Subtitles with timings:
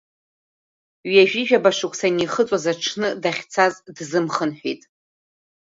[1.11, 4.81] Ҩажәижәаба шықәса анихыҵуаз аҽны дахьцаз дзымхынҳәит.